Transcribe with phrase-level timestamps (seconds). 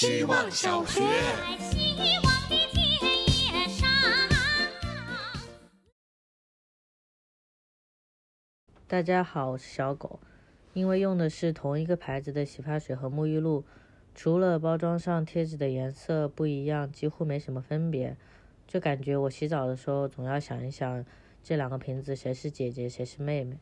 [0.00, 1.00] 希望小学。
[8.86, 10.20] 大家好，我是小狗。
[10.72, 13.64] 因为用的是同一个牌子的洗发水和沐浴露，
[14.14, 18.16] 除了包装上贴纸的颜色不一样，几乎没什么分别。
[18.68, 21.04] 就感觉我洗澡的时候总要想一想，
[21.42, 23.58] 这两个瓶子谁是姐姐，谁是妹妹。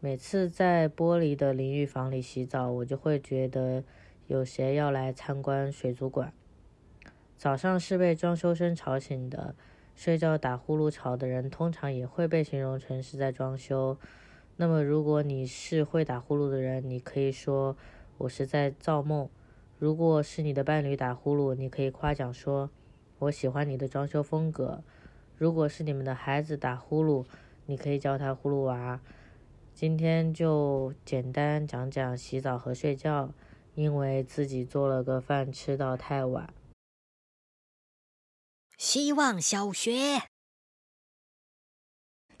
[0.00, 3.82] 每次在玻璃的淋浴房里洗澡，我就会觉得
[4.26, 6.32] 有谁要来参观水族馆。
[7.36, 9.54] 早上是被装修声吵醒的，
[9.94, 13.98] 睡觉打呼噜吵的人，通常也会被形容成是在装修。
[14.56, 17.76] 那么，如果你是会打呼噜的人，你可以说
[18.18, 19.28] 我是在造梦；
[19.78, 22.70] 如果是你的伴侣打呼噜，你可以夸奖说
[23.18, 24.82] 我喜欢你的装修风格；
[25.36, 27.26] 如果是你们的孩子打呼噜，
[27.66, 28.98] 你可以叫他呼噜娃。
[29.74, 33.34] 今天就简单讲讲洗澡和睡觉，
[33.76, 36.48] 因为自己做了个饭吃到太晚。
[38.78, 40.22] 希望小学。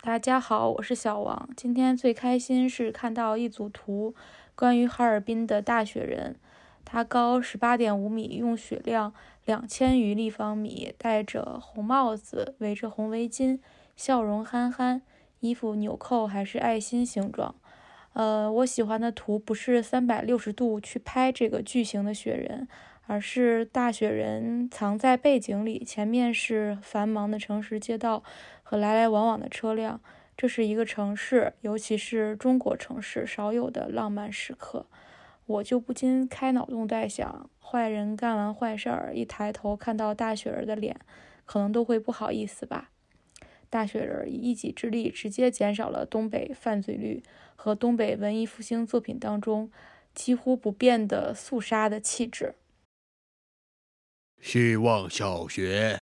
[0.00, 1.50] 大家好，我是小王。
[1.54, 4.14] 今天最开心是看到一组图，
[4.54, 6.40] 关于哈尔滨的大雪人。
[6.86, 9.12] 他高十八点五米，用雪量
[9.44, 13.60] 两千余立方米，戴着红帽子，围着红围巾，
[13.94, 15.02] 笑容憨憨，
[15.40, 17.56] 衣服纽扣还是爱心形状。
[18.16, 22.66] 呃，我喜欢的图不是三百六十度去拍这个巨型的雪人，
[23.06, 28.22] 而是大雪人藏在背景里，前面是繁忙的城市街道。
[28.62, 30.00] 和来来往往的车辆，
[30.34, 34.86] 这是一个城市，尤其是中国城市少有的浪漫时刻。
[35.44, 40.96] 我就不禁开脑洞在想，坏人干完坏事儿，一抬头看到大雪人的脸，
[41.44, 42.90] 可能都会不好意思吧。
[43.76, 47.22] 大雪人以一己之力，直接减少了东北犯罪率
[47.56, 49.70] 和东北文艺复兴作品当中
[50.14, 52.54] 几乎不变的肃杀的气质。
[54.40, 55.98] 希望小学。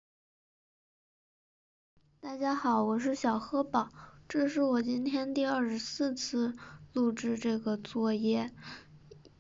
[2.21, 3.89] 大家好，我是小喝宝，
[4.30, 6.55] 这是我今天第二十四次
[6.93, 8.52] 录制这个作业，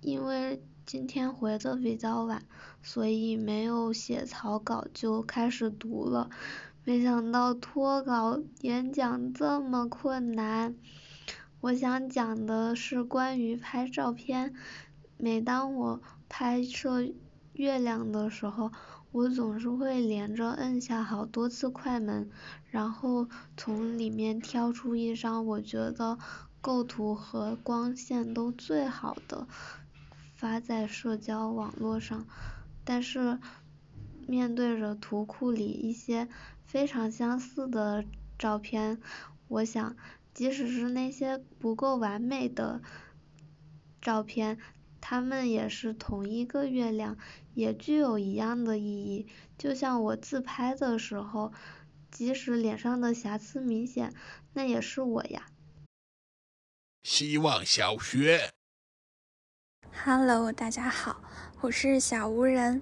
[0.01, 2.43] 因为今天回的比较晚，
[2.81, 6.31] 所以没有写草稿就开始读了。
[6.85, 10.75] 没想到脱稿演讲这么困难。
[11.61, 14.53] 我想讲的是关于拍照片，
[15.17, 17.07] 每当我拍摄
[17.53, 18.71] 月亮的时候。
[19.13, 22.31] 我总是会连着摁下好多次快门，
[22.71, 26.17] 然后从里面挑出一张我觉得
[26.61, 29.47] 构图和光线都最好的，
[30.33, 32.25] 发在社交网络上。
[32.83, 33.37] 但是
[34.27, 36.27] 面对着图库里一些
[36.65, 38.05] 非常相似的
[38.37, 39.01] 照片，
[39.47, 39.95] 我想，
[40.33, 42.81] 即使是那些不够完美的
[44.01, 44.57] 照片。
[45.05, 47.17] 它们也是同一个月亮，
[47.53, 49.27] 也具有一样的意义。
[49.57, 51.51] 就像我自拍的时候，
[52.09, 54.13] 即使脸上的瑕疵明显，
[54.53, 55.47] 那也是我呀。
[57.03, 58.51] 希望小学。
[60.05, 61.21] Hello，大家好，
[61.59, 62.81] 我是小无人。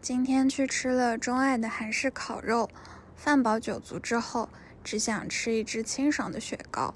[0.00, 2.70] 今天去吃了钟爱的韩式烤肉，
[3.16, 4.48] 饭饱酒足之后，
[4.84, 6.94] 只想吃一支清爽的雪糕。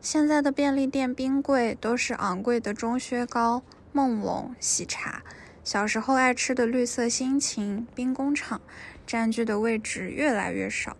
[0.00, 3.62] 现在的便利店冰柜都是昂贵的中靴糕。
[3.92, 5.22] 梦龙喜茶，
[5.62, 8.60] 小时候爱吃的绿色心情冰工厂，
[9.06, 10.96] 占据的位置越来越少。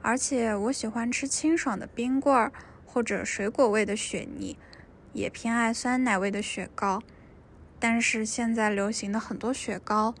[0.00, 2.52] 而且我喜欢吃清爽的冰棍儿
[2.86, 4.56] 或者水果味的雪泥，
[5.12, 7.02] 也偏爱酸奶味的雪糕。
[7.80, 10.14] 但是现在流行的很多雪糕，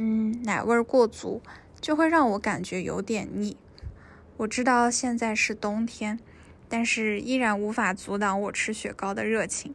[0.00, 1.42] 嗯，奶味过足，
[1.80, 3.56] 就会让我感觉有点腻。
[4.36, 6.20] 我知道现在是冬天，
[6.68, 9.74] 但是依然无法阻挡我吃雪糕的热情。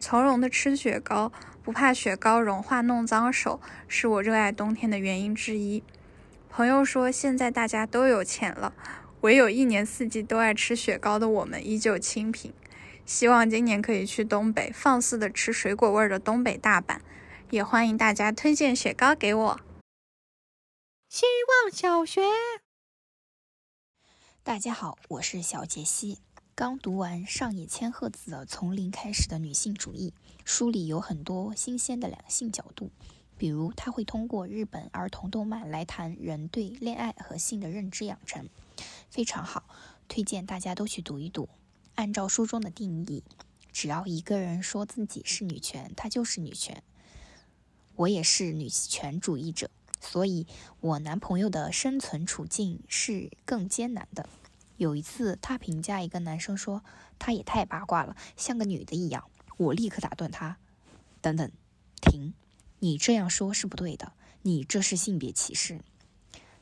[0.00, 1.30] 从容的吃雪糕，
[1.62, 5.82] 不怕雪糕融化弄脏手，是我热爱冬天的原因之一。
[6.48, 8.72] 朋友说，现在大家都有钱了，
[9.20, 12.54] 唯有一年四季都爱吃雪糕的我们依旧清贫。
[13.04, 17.02] 希望今年可以去东北，放肆的吃水果味的东北大板。
[17.50, 19.60] 也欢迎大家推荐雪糕给我。
[21.08, 21.24] 希
[21.62, 22.20] 望小学，
[24.42, 26.18] 大家好，我是小杰西。
[26.54, 30.12] 刚读完上野千鹤子的《从零开始的女性主义》，
[30.44, 32.90] 书里有很多新鲜的两性角度，
[33.38, 38.46] 比如他会通过日本儿童动漫来谈人对恋爱和性的认知养成，
[39.08, 39.64] 非常好，
[40.06, 41.48] 推荐大家都去读一读。
[41.94, 43.24] 按照书中的定义，
[43.72, 46.82] 只要一个人说自己是女权，她就是女权。
[47.98, 50.46] 我也是女权主义者，所以
[50.78, 54.28] 我男朋友的生存处境是更艰难的。
[54.76, 56.84] 有一次他评价一个男生说
[57.18, 60.58] 他也太八卦了，像个女的一样，我立刻打断他。
[61.20, 61.50] 等等，
[62.00, 62.34] 停，
[62.78, 64.12] 你这样说是不对的，
[64.42, 65.80] 你这是性别歧视。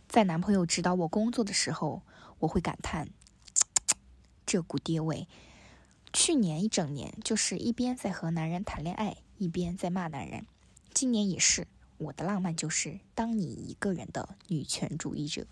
[0.08, 2.00] 在男朋友指导我工作的时候，
[2.38, 3.10] 我会感叹。
[4.46, 5.28] 这股爹味，
[6.14, 10.46] 去年一整年就是一边在和男人谈恋爱，一边在骂男人。
[10.96, 11.66] 今年也是
[11.98, 15.46] 我的浪漫就是当你一个人的女权主义者。